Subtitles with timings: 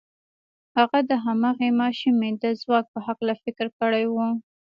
[0.77, 4.15] هغه د هماغې ماشومې د ځواک په هکله فکر کړی و.